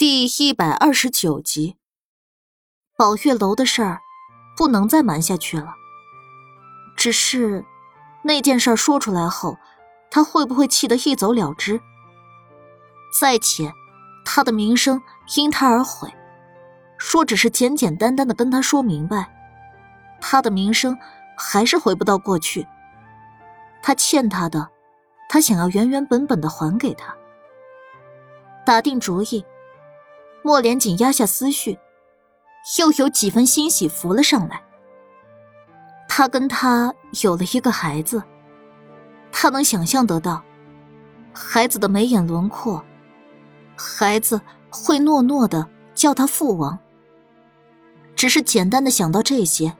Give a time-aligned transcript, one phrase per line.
[0.00, 1.76] 第一百二十九集，
[2.96, 4.00] 宝月楼的事儿
[4.56, 5.74] 不能再瞒下去了。
[6.96, 7.66] 只是
[8.24, 9.58] 那件事说出来后，
[10.10, 11.82] 他会不会气得一走了之？
[13.20, 13.74] 再且，
[14.24, 15.02] 他的名声
[15.36, 16.10] 因他而毁。
[16.96, 19.30] 说只是简简单单的跟他说明白，
[20.18, 20.96] 他的名声
[21.36, 22.66] 还是回不到过去。
[23.82, 24.70] 他欠他的，
[25.28, 27.14] 他想要原原本本的还给他。
[28.64, 29.44] 打定主意。
[30.42, 31.78] 莫连锦压下思绪，
[32.78, 34.62] 又有几分欣喜浮了上来。
[36.08, 38.22] 他跟他有了一个孩子，
[39.30, 40.42] 他能想象得到，
[41.32, 42.82] 孩子的眉眼轮廓，
[43.76, 44.40] 孩子
[44.70, 46.78] 会诺诺的叫他父王。
[48.16, 49.76] 只是简单的想到这些，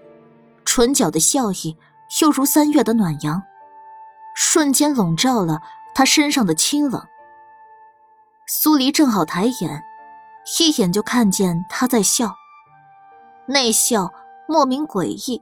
[0.65, 1.77] 唇角的笑意
[2.23, 3.43] 又如三月的暖阳，
[4.35, 5.61] 瞬间笼罩了
[5.95, 7.07] 他身上的清冷。
[8.47, 9.85] 苏黎正好抬眼。
[10.59, 12.35] 一眼就看见他在笑，
[13.47, 14.13] 那笑
[14.49, 15.41] 莫名诡异，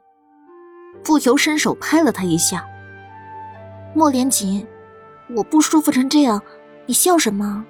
[1.03, 2.67] 不由伸手拍了他一下。
[3.95, 4.67] 莫连锦，
[5.35, 6.43] 我不舒服成这样，
[6.87, 7.65] 你笑什么？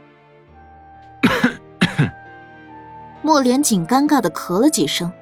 [3.23, 5.13] 莫连锦尴尬的咳了几声，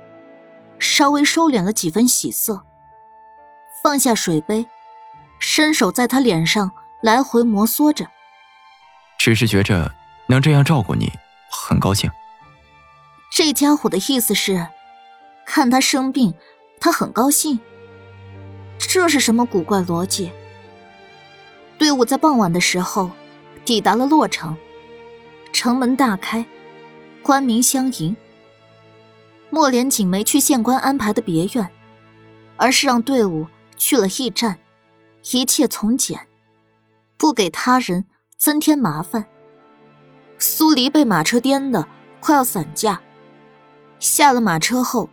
[0.78, 2.62] 稍微收敛了几分喜色，
[3.82, 4.66] 放下水杯，
[5.38, 6.70] 伸手在他脸上
[7.02, 8.06] 来回摩挲着。
[9.18, 9.92] 只是觉着
[10.28, 11.12] 能这样照顾你。
[11.66, 12.08] 很高兴。
[13.28, 14.68] 这家伙的意思是，
[15.44, 16.32] 看他生病，
[16.78, 17.58] 他很高兴。
[18.78, 20.30] 这是什么古怪逻辑？
[21.76, 23.10] 队伍在傍晚的时候
[23.64, 24.56] 抵达了洛城，
[25.52, 26.46] 城门大开，
[27.20, 28.16] 官民相迎。
[29.50, 31.68] 莫连锦没去县官安排的别院，
[32.56, 34.58] 而是让队伍去了驿站，
[35.32, 36.28] 一切从简，
[37.16, 38.04] 不给他人
[38.38, 39.26] 增添麻烦。
[40.38, 41.86] 苏黎被马车颠得
[42.20, 43.00] 快要散架，
[43.98, 45.08] 下了马车后，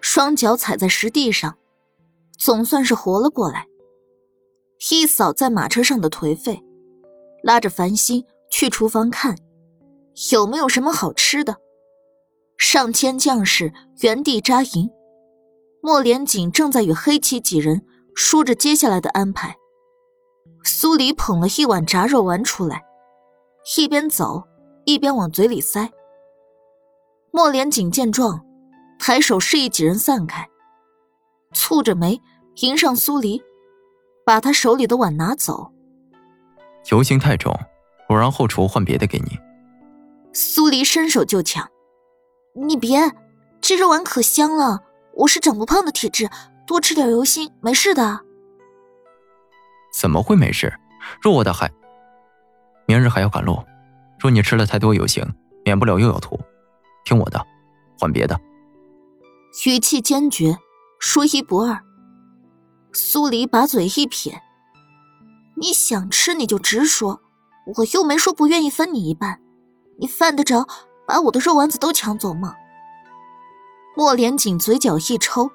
[0.00, 1.56] 双脚踩在石地上，
[2.38, 3.66] 总算是活了过来。
[4.90, 6.62] 一扫在马车上的颓废，
[7.42, 9.36] 拉着繁星去厨房看，
[10.30, 11.56] 有没有什么好吃的。
[12.56, 14.90] 上千将士原地扎营，
[15.82, 17.84] 莫连锦正在与黑旗几人
[18.14, 19.56] 说着接下来的安排。
[20.62, 22.82] 苏黎捧了一碗炸肉丸出来，
[23.76, 24.44] 一边走。
[24.84, 25.90] 一边往嘴里塞。
[27.30, 28.44] 莫连锦见状，
[28.98, 30.48] 抬手示意几人散开，
[31.54, 32.20] 蹙着眉
[32.56, 33.42] 迎上苏黎，
[34.24, 35.72] 把他手里的碗拿走。
[36.90, 37.58] 油腥太重，
[38.08, 39.38] 我让后厨换别的给你。
[40.32, 41.68] 苏黎伸手就抢，
[42.54, 43.12] 你别，
[43.60, 44.80] 这肉丸可香了。
[45.14, 46.28] 我是长不胖的体质，
[46.66, 48.20] 多吃点油腥没事的。
[49.94, 50.72] 怎么会没事？
[51.20, 51.70] 若我的还，
[52.86, 53.62] 明日还要赶路。
[54.22, 55.28] 说你吃了太多油腥，
[55.64, 56.38] 免不了又要吐。
[57.04, 57.44] 听我的，
[57.98, 58.40] 换别的。
[59.66, 60.56] 语气坚决，
[61.00, 61.82] 说一不二。
[62.92, 64.40] 苏黎把嘴一撇
[65.58, 67.20] ：“你想吃你就直说，
[67.78, 69.40] 我又没说不愿意分你一半。
[69.98, 70.68] 你犯得着
[71.04, 72.54] 把我的肉丸子都抢走吗？”
[73.98, 75.50] 莫连锦嘴角一抽，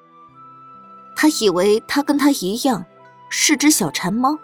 [1.16, 2.84] 他以为他跟他一样
[3.30, 4.36] 是只小馋猫。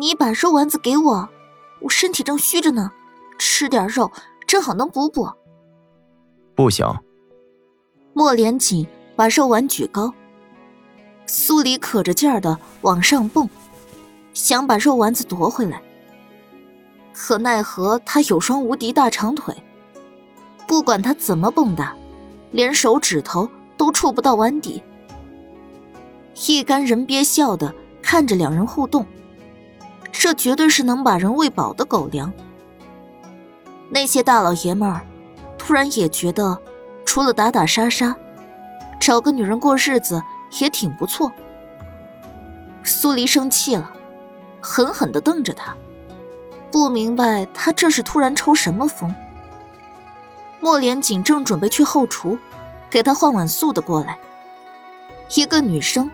[0.00, 1.28] 你把肉丸子给我。
[1.80, 2.90] 我身体正虚着呢，
[3.38, 4.10] 吃点肉
[4.46, 5.28] 正好能补补。
[6.54, 6.86] 不行。
[8.12, 8.86] 莫连锦
[9.16, 10.12] 把肉丸举高，
[11.26, 13.48] 苏黎可着劲儿的往上蹦，
[14.34, 15.80] 想把肉丸子夺回来。
[17.12, 19.54] 可奈何他有双无敌大长腿，
[20.66, 21.92] 不管他怎么蹦跶，
[22.50, 24.82] 连手指头都触不到碗底。
[26.46, 29.06] 一干人憋笑的看着两人互动。
[30.20, 32.30] 这绝对是能把人喂饱的狗粮。
[33.88, 35.00] 那些大老爷们儿
[35.56, 36.60] 突然也觉得，
[37.06, 38.14] 除了打打杀杀，
[39.00, 40.22] 找个女人过日子
[40.60, 41.32] 也挺不错。
[42.84, 43.90] 苏黎生气了，
[44.60, 45.74] 狠狠的瞪着他，
[46.70, 49.14] 不明白他这是突然抽什么风。
[50.60, 52.38] 莫连锦正准备去后厨
[52.90, 54.18] 给他换碗素的过来，
[55.34, 56.10] 一个女声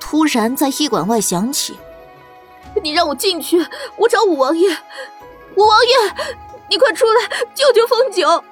[0.00, 1.76] 突然在驿馆外响起。
[2.82, 3.64] 你让我进去，
[3.96, 4.68] 我找五王爷。
[5.56, 5.94] 五王爷，
[6.68, 8.44] 你快出来救救风九！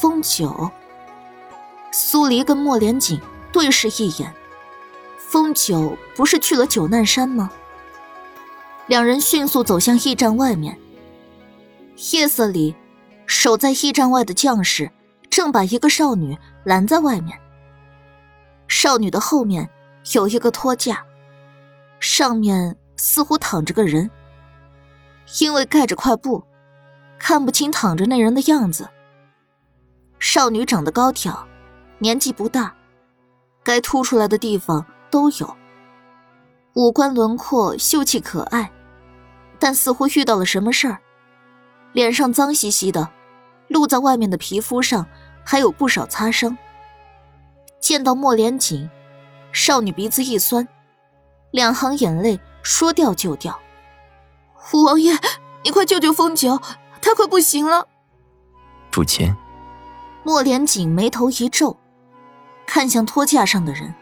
[0.00, 0.70] 风九，
[1.92, 3.20] 苏黎跟莫连锦
[3.52, 4.34] 对视一眼。
[5.18, 7.50] 风九不是去了九难山吗？
[8.86, 10.78] 两人迅速走向驿站外面。
[12.12, 12.74] 夜色里，
[13.26, 14.90] 守在驿站外的将士
[15.30, 17.38] 正把一个少女拦在外面。
[18.68, 19.70] 少女的后面
[20.12, 21.04] 有一个托架，
[22.00, 22.76] 上面。
[22.96, 24.10] 似乎躺着个人，
[25.40, 26.42] 因为盖着块布，
[27.18, 28.88] 看不清躺着那人的样子。
[30.18, 31.46] 少女长得高挑，
[31.98, 32.74] 年纪不大，
[33.62, 35.56] 该凸出来的地方都有。
[36.74, 38.70] 五官轮廓秀气可爱，
[39.58, 40.98] 但似乎遇到了什么事儿，
[41.92, 43.08] 脸上脏兮兮的，
[43.68, 45.06] 露在外面的皮肤上
[45.44, 46.56] 还有不少擦伤。
[47.80, 48.88] 见到莫连锦，
[49.52, 50.66] 少女鼻子一酸，
[51.50, 53.60] 两行眼泪说掉就掉。
[54.72, 55.16] 五王爷，
[55.62, 56.60] 你快救救风九，
[57.00, 57.86] 他快不行了。
[58.90, 59.36] 竹谦，
[60.24, 61.76] 莫连锦眉头一皱，
[62.66, 63.94] 看向托架上的人，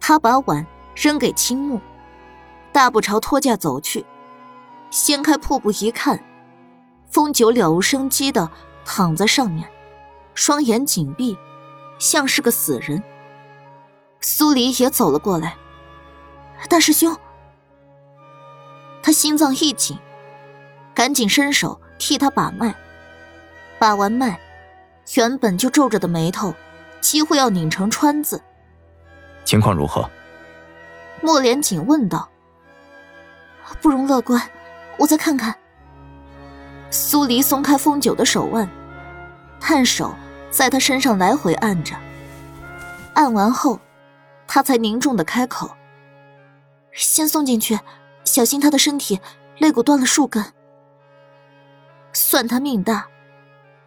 [0.00, 0.66] 他把碗。
[0.96, 1.80] 扔给青木，
[2.72, 4.04] 大步朝托架走去，
[4.90, 6.22] 掀开破布一看，
[7.08, 8.50] 风九了无生机的
[8.84, 9.66] 躺在上面，
[10.34, 11.38] 双眼紧闭，
[11.98, 13.02] 像是个死人。
[14.20, 15.56] 苏黎也走了过来，
[16.68, 17.16] 大师兄，
[19.02, 19.98] 他心脏一紧，
[20.94, 22.74] 赶紧伸手替他把脉，
[23.78, 24.38] 把完脉，
[25.14, 26.54] 原本就皱着的眉头
[27.00, 28.40] 几乎要拧成川字。
[29.44, 30.08] 情况如何？
[31.22, 32.28] 莫连锦问道
[33.82, 34.40] ：“不容乐观，
[34.98, 35.54] 我再看看。”
[36.90, 38.68] 苏黎松开风九的手腕，
[39.60, 40.14] 探手
[40.50, 41.96] 在他身上来回按着。
[43.14, 43.80] 按完后，
[44.46, 45.70] 他才凝重的开口
[46.92, 47.78] ：“先送进去，
[48.24, 49.20] 小心他的身体
[49.58, 50.44] 肋骨断了数根。
[52.12, 53.08] 算他命大，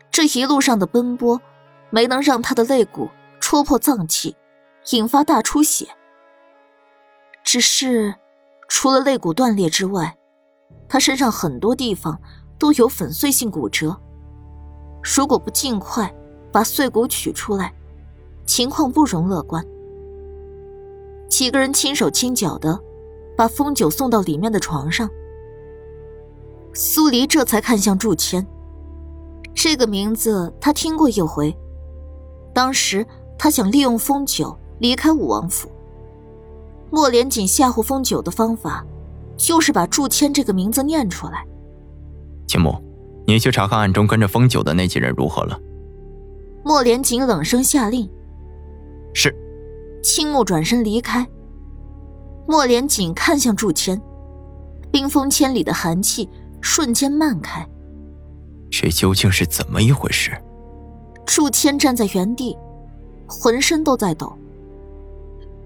[0.10, 1.42] 这一路上的奔波，
[1.90, 3.10] 没能让他的肋骨
[3.40, 4.36] 戳破脏器，
[4.92, 5.88] 引发大出血。”
[7.44, 8.16] 只是，
[8.70, 10.18] 除了肋骨断裂之外，
[10.88, 12.20] 他身上很多地方
[12.58, 14.00] 都有粉碎性骨折。
[15.04, 16.12] 如果不尽快
[16.52, 17.74] 把碎骨取出来，
[18.46, 19.64] 情况不容乐观。
[21.28, 22.80] 几个人轻手轻脚的
[23.36, 25.10] 把风九送到里面的床上。
[26.74, 28.46] 苏黎这才看向祝谦，
[29.54, 31.56] 这个名字他听过一回。
[32.54, 33.06] 当时
[33.38, 35.70] 他想利用风九离开武王府。
[36.90, 38.86] 莫连锦吓唬风九的方法，
[39.36, 41.46] 就是把祝谦这个名字念出来。
[42.48, 42.76] 青木，
[43.26, 45.60] 你去查看暗中跟着风九的那几人如何了。
[46.64, 48.10] 莫连锦冷声下令。
[49.14, 49.36] 是。
[50.04, 51.28] 青木转身离开。
[52.46, 54.02] 莫连锦看向祝谦，
[54.92, 56.30] 冰封千里的寒气
[56.62, 57.68] 瞬间漫开。
[58.70, 60.32] 这究竟是怎么一回事？
[61.26, 62.58] 祝谦站在原地，
[63.28, 64.38] 浑身都在抖。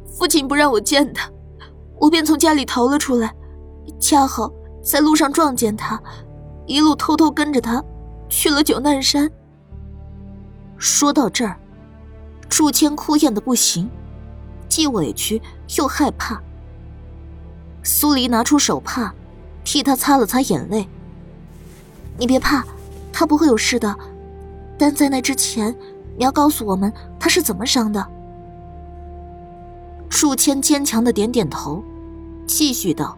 [0.05, 1.29] 父亲不让我见他，
[1.99, 3.33] 我便从家里逃了出来，
[3.99, 4.51] 恰好
[4.83, 6.01] 在路上撞见他，
[6.65, 7.83] 一路偷偷跟着他，
[8.29, 9.29] 去了九难山。
[10.77, 11.57] 说到这儿，
[12.47, 13.89] 祝谦哭咽的不行，
[14.69, 15.41] 既委屈
[15.77, 16.41] 又害怕。
[17.87, 19.13] 苏黎拿出手帕，
[19.63, 20.85] 替他擦了擦眼泪。
[22.17, 22.61] 你别怕，
[23.13, 23.95] 他不会有事的，
[24.77, 25.73] 但在那之前，
[26.17, 28.05] 你要告诉我们他是怎么伤的。
[30.09, 31.81] 祝谦坚强的点点头，
[32.45, 33.17] 继续道：“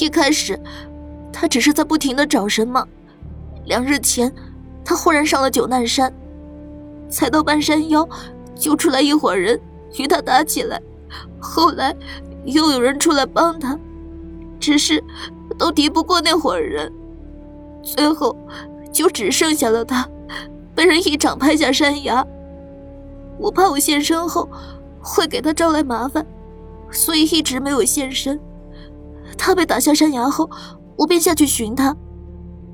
[0.00, 0.56] 一开始，
[1.32, 2.86] 他只是在不停的找什么。
[3.64, 4.32] 两日前，
[4.84, 6.14] 他忽然上了九难山，
[7.10, 8.08] 才到半山腰，
[8.54, 9.60] 就出来一伙人
[9.98, 10.80] 与他打起来。
[11.40, 11.92] 后来，
[12.44, 13.78] 又有人出来帮他，
[14.60, 15.02] 只是
[15.58, 16.92] 都敌不过那伙人，
[17.82, 18.36] 最后
[18.92, 20.08] 就只剩下了他，
[20.74, 22.26] 被人一掌拍下山崖。
[23.38, 24.48] 我怕我现身后。”
[25.06, 26.26] 会给他招来麻烦，
[26.90, 28.40] 所以一直没有现身。
[29.36, 30.48] 他被打下山崖后，
[30.96, 31.94] 我便下去寻他。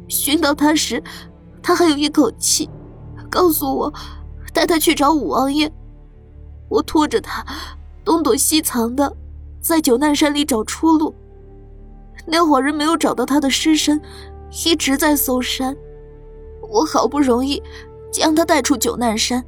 [0.07, 1.03] 寻到他时，
[1.61, 2.71] 他还有一口气，
[3.29, 3.93] 告诉我
[4.55, 5.69] 带他去找五王爷。
[6.69, 7.45] 我拖着他，
[8.05, 9.13] 东躲西藏的，
[9.61, 11.15] 在九难山里找出路。
[12.27, 14.01] 那伙人没有找到他的尸身，
[14.65, 15.77] 一直在搜山。
[16.69, 17.63] 我好不容易
[18.13, 19.45] 将他带出九难山，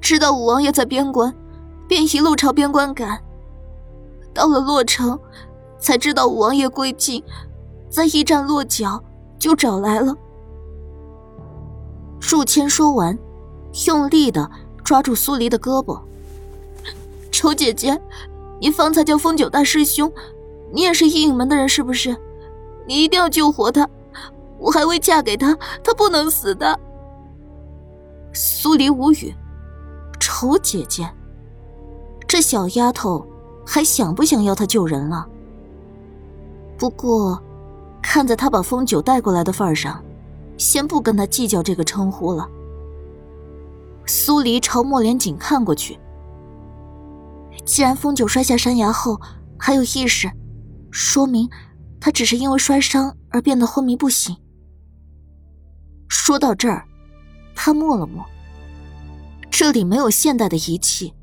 [0.00, 1.34] 知道五王爷在边关。
[1.88, 3.20] 便一路朝边关赶，
[4.32, 5.18] 到了洛城，
[5.80, 7.20] 才知道五王爷归晋，
[7.88, 9.02] 在驿站落脚，
[9.40, 10.14] 就找来了。
[12.20, 13.18] 祝谦说完，
[13.88, 14.48] 用力的
[14.84, 16.00] 抓住苏黎的胳膊
[17.32, 18.00] ：“丑姐姐，
[18.60, 20.12] 你方才叫风九大师兄，
[20.70, 22.14] 你也是阴影门的人是不是？
[22.86, 23.88] 你一定要救活他，
[24.58, 26.78] 我还未嫁给他，他不能死的。”
[28.32, 29.34] 苏黎无语
[30.20, 31.10] ：“丑姐姐。”
[32.28, 33.26] 这小丫头
[33.66, 35.26] 还想不想要他救人了？
[36.78, 37.42] 不过，
[38.02, 40.02] 看在他把风九带过来的份上，
[40.56, 42.48] 先不跟他计较这个称呼了。
[44.06, 45.98] 苏黎朝莫连锦看过去。
[47.64, 49.20] 既然风九摔下山崖后
[49.58, 50.30] 还有意识，
[50.90, 51.48] 说明
[52.00, 54.36] 他只是因为摔伤而变得昏迷不醒。
[56.08, 56.84] 说到这儿，
[57.54, 58.24] 他默了默。
[59.50, 61.14] 这里没有现代的仪器，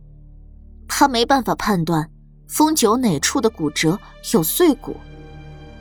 [0.87, 2.09] 他没办法判断
[2.47, 3.99] 风九哪处的骨折
[4.33, 4.95] 有碎骨，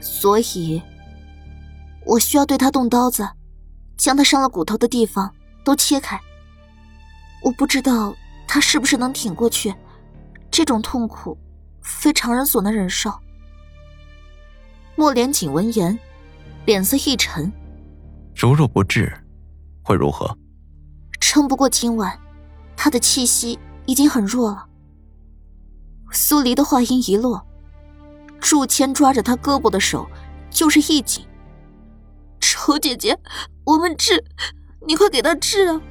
[0.00, 0.82] 所以，
[2.04, 3.28] 我需要对他动刀子，
[3.96, 5.30] 将他伤了骨头的地方
[5.64, 6.18] 都切开。
[7.44, 8.14] 我不知道
[8.48, 9.74] 他是不是能挺过去，
[10.50, 11.36] 这种痛苦
[11.82, 13.12] 非常人所能忍受。
[14.94, 15.98] 莫连锦闻言，
[16.64, 17.52] 脸色一沉。
[18.34, 19.12] 如若不治，
[19.82, 20.36] 会如何？
[21.20, 22.18] 撑不过今晚，
[22.76, 24.66] 他的气息已经很弱了。
[26.12, 27.46] 苏黎的话音一落，
[28.40, 30.08] 祝谦抓着他胳膊的手
[30.50, 31.26] 就是一紧。
[32.40, 33.18] 丑姐姐，
[33.64, 34.24] 我们治，
[34.86, 35.82] 你快给他治啊！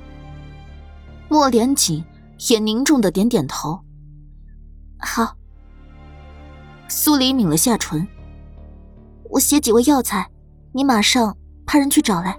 [1.30, 2.04] 莫连锦
[2.50, 3.85] 也凝重的点点头。
[5.00, 5.36] 好。
[6.88, 8.08] 苏黎抿了下唇。
[9.30, 10.30] 我写几味药材，
[10.72, 11.36] 你马上
[11.66, 12.38] 派人去找来。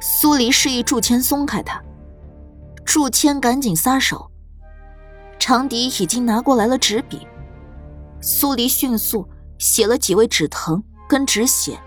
[0.00, 1.82] 苏黎示意祝谦松开他，
[2.84, 4.30] 祝谦赶紧撒手。
[5.38, 7.26] 长笛已经拿过来了纸笔，
[8.20, 9.28] 苏黎迅速
[9.58, 11.80] 写了几味止疼跟止血，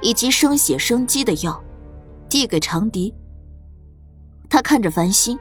[0.00, 1.62] 以及生血生肌的药，
[2.28, 3.12] 递给长笛。
[4.48, 5.38] 他看着繁星：“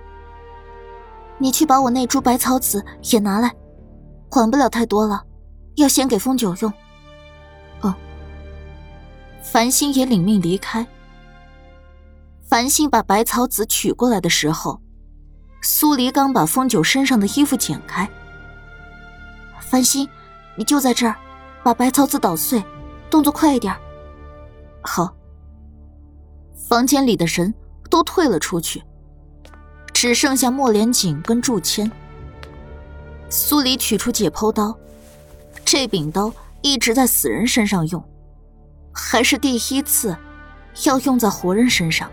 [1.38, 3.54] 你去把我那株百草籽也拿来，
[4.32, 5.24] 管不了太多了，
[5.76, 6.74] 要先给风九用。”
[7.82, 7.94] 哦
[9.44, 10.88] 繁星也领命离开。
[12.48, 14.82] 繁星把百草籽取过来的时候，
[15.62, 18.10] 苏黎刚把风九身上的衣服剪开。
[19.60, 20.08] 繁星，
[20.56, 21.16] 你就在这儿，
[21.64, 22.64] 把百草籽捣碎，
[23.10, 23.76] 动作快一点。
[24.82, 25.14] 好。
[26.70, 27.54] 房间里的人
[27.90, 28.82] 都退了出去，
[29.92, 31.92] 只剩下莫连锦跟祝谦。
[33.32, 34.78] 苏黎取出解剖刀，
[35.64, 38.04] 这柄刀一直在死人身上用。
[38.92, 40.14] 还是第一次，
[40.86, 42.12] 要用在活人身上。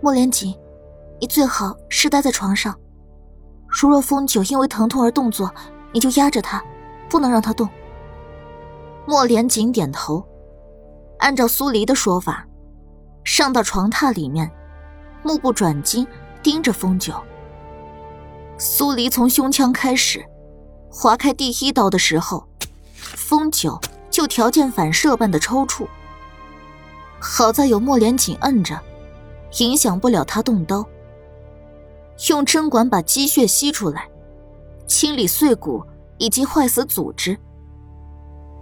[0.00, 0.54] 莫连锦，
[1.20, 2.74] 你最好是待在床上。
[3.68, 5.52] 如若风九因为疼痛而动作，
[5.92, 6.64] 你就压着他，
[7.10, 7.68] 不能让他动。
[9.06, 10.26] 莫连锦点头，
[11.18, 12.46] 按照苏黎的说法，
[13.24, 14.50] 上到床榻里面，
[15.22, 16.06] 目不转睛
[16.42, 17.12] 盯着风九。
[18.62, 20.22] 苏黎从胸腔开始，
[20.90, 22.46] 划开第一刀的时候，
[22.92, 23.80] 风九。
[24.10, 25.86] 就条件反射般的抽搐，
[27.20, 28.78] 好在有莫连锦摁着，
[29.60, 30.84] 影响不了他动刀。
[32.28, 34.08] 用针管把积血吸出来，
[34.88, 35.84] 清理碎骨
[36.18, 37.38] 以及坏死组织。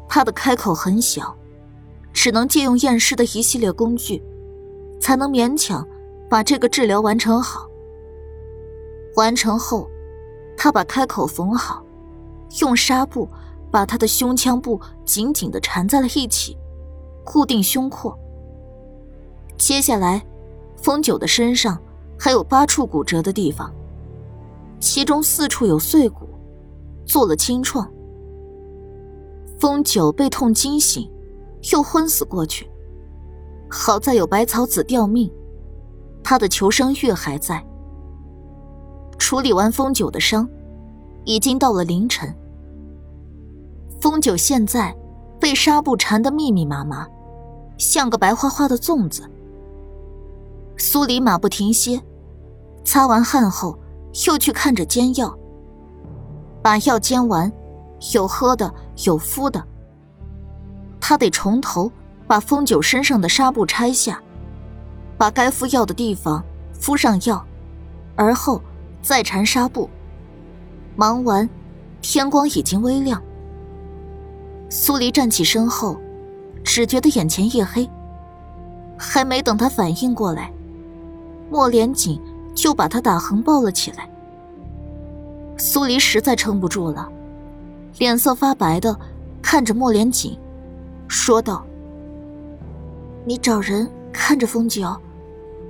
[0.06, 1.34] 他的开口很小，
[2.12, 4.22] 只能借用验尸的一系列工具，
[5.00, 5.84] 才能勉强
[6.28, 7.67] 把这个治疗完成好。
[9.16, 9.88] 完成后，
[10.56, 11.84] 他把开口缝好，
[12.60, 13.28] 用纱布。
[13.70, 16.56] 把他的胸腔部紧紧的缠在了一起，
[17.22, 18.18] 固定胸廓。
[19.58, 20.24] 接下来，
[20.78, 21.78] 风九的身上
[22.18, 23.70] 还有八处骨折的地方，
[24.80, 26.26] 其中四处有碎骨，
[27.04, 27.86] 做了清创。
[29.58, 31.06] 风九被痛惊醒，
[31.70, 32.70] 又昏死过去。
[33.68, 35.30] 好在有百草籽吊命，
[36.24, 37.62] 他的求生欲还在。
[39.18, 40.48] 处理完风九的伤，
[41.24, 42.34] 已经到了凌晨。
[44.00, 44.96] 风九现在
[45.40, 47.06] 被纱布缠得密密麻麻，
[47.76, 49.28] 像个白花花的粽子。
[50.76, 52.00] 苏黎马不停歇，
[52.84, 53.76] 擦完汗后
[54.26, 55.36] 又去看着煎药。
[56.62, 57.52] 把药煎完，
[58.14, 58.72] 有喝的，
[59.04, 59.62] 有敷的。
[61.00, 61.90] 他得从头
[62.26, 64.22] 把风九身上的纱布拆下，
[65.16, 67.44] 把该敷药的地方敷上药，
[68.14, 68.60] 而后
[69.02, 69.88] 再缠纱布。
[70.96, 71.48] 忙完，
[72.00, 73.22] 天光已经微亮。
[74.68, 75.96] 苏黎站起身后，
[76.64, 77.88] 只觉得眼前一黑。
[78.96, 80.52] 还没等他反应过来，
[81.50, 82.20] 莫连锦
[82.54, 84.10] 就把他打横抱了起来。
[85.56, 87.08] 苏黎实在撑不住了，
[87.98, 88.98] 脸色发白的
[89.40, 90.36] 看着莫连锦，
[91.06, 91.64] 说道
[93.24, 94.94] ：“你找人看着风九，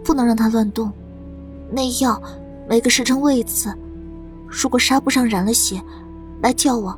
[0.02, 0.90] 不能让他乱动。
[1.70, 2.20] 那药
[2.68, 3.75] 每个时辰喂一次，
[4.46, 5.82] 如果纱布上染了血，
[6.42, 6.94] 来叫我，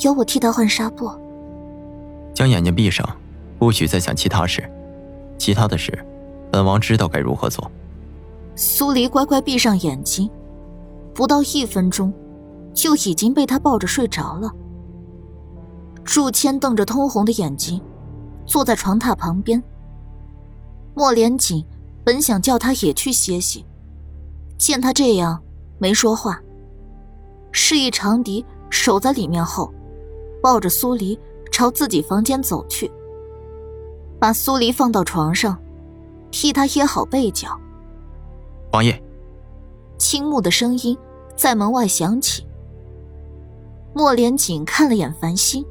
[0.00, 1.10] 由我替他换纱布。”
[2.34, 3.08] 将眼睛闭上，
[3.58, 4.68] 不许再想其他事。
[5.38, 5.92] 其他的事，
[6.50, 7.70] 本王知道该如何做。
[8.56, 10.28] 苏黎乖乖闭上眼睛，
[11.14, 12.12] 不到一分钟，
[12.74, 14.50] 就已经被他抱着睡着了。
[16.04, 17.80] 祝谦瞪着通红的眼睛，
[18.44, 19.62] 坐在床榻旁边。
[20.94, 21.64] 莫连锦
[22.04, 23.64] 本想叫他也去歇息，
[24.62, 25.42] 见他这样，
[25.80, 26.40] 没说话，
[27.50, 29.74] 示意长笛守在里面后，
[30.40, 31.18] 抱着苏黎。
[31.50, 32.90] 朝自己房间走去，
[34.18, 35.58] 把苏黎放到床上，
[36.30, 37.60] 替他掖好被角。
[38.72, 38.98] 王爷，
[39.98, 40.96] 青木的声音
[41.36, 42.46] 在门外响起。
[43.92, 45.62] 莫连锦看了眼繁星，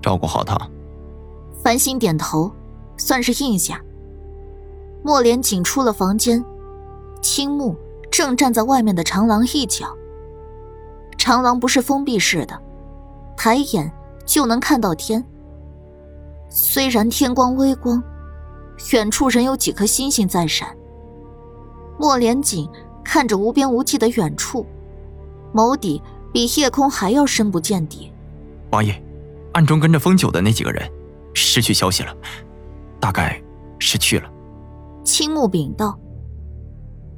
[0.00, 0.56] 照顾好他。
[1.64, 2.52] 繁星点头，
[2.96, 3.82] 算是应下。
[5.02, 6.42] 莫连锦出了房间，
[7.26, 7.74] 青木
[8.08, 9.84] 正站在外面的长廊一角。
[11.18, 12.56] 长廊不是封闭式的，
[13.36, 13.90] 抬眼
[14.24, 15.24] 就能看到天。
[16.48, 18.00] 虽然天光微光，
[18.92, 20.68] 远处仍有几颗星星在闪。
[21.98, 22.68] 莫连锦
[23.04, 24.64] 看着无边无际的远处，
[25.52, 26.00] 眸底
[26.32, 28.12] 比夜空还要深不见底。
[28.70, 29.02] 王爷，
[29.52, 30.88] 暗中跟着风九的那几个人
[31.34, 32.16] 失去消息了，
[33.00, 33.42] 大概
[33.80, 34.30] 是去了。
[35.02, 35.98] 青木禀道。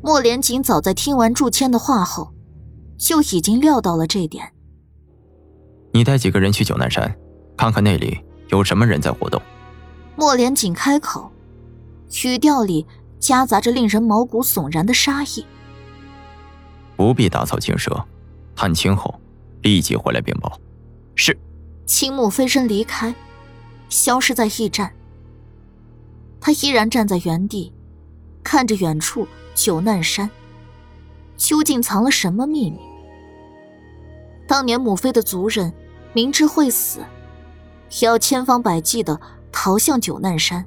[0.02, 2.32] 莫连锦早在听完祝谦的话后。
[2.98, 4.52] 就已经料到了这点。
[5.92, 7.16] 你带几个人去九南山，
[7.56, 9.40] 看看那里有什么人在活动。
[10.16, 11.30] 莫连锦开口，
[12.24, 12.84] 语调里
[13.20, 15.46] 夹杂着令人毛骨悚然的杀意。
[16.96, 18.04] 不必打草惊蛇，
[18.56, 19.14] 探清后
[19.62, 20.58] 立即回来禀报。
[21.14, 21.38] 是。
[21.86, 23.14] 青木飞身离开，
[23.88, 24.92] 消失在驿站。
[26.40, 27.72] 他依然站在原地，
[28.42, 29.26] 看着远处
[29.58, 30.30] 九难山。
[31.36, 32.78] 究竟藏了什么秘密？
[34.46, 35.72] 当年母妃的族人
[36.12, 37.00] 明知会死，
[38.00, 40.64] 也要千方百计的逃向九难山，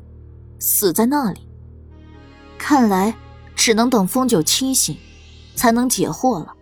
[0.60, 1.48] 死在那里。
[2.58, 3.16] 看来
[3.56, 4.98] 只能等风九清醒，
[5.56, 6.54] 才能解惑了。